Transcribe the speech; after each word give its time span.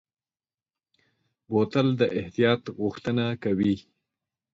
بوتل 1.51 1.87
د 1.99 2.01
احتیاط 2.19 2.63
غوښتنه 2.79 3.25
کوي. 3.43 3.75